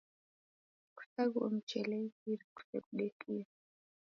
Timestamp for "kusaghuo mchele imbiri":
0.95-2.45